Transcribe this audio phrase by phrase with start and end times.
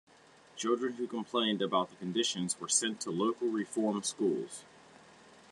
[0.55, 4.63] Children who complained about the conditions were sent to local reform schools.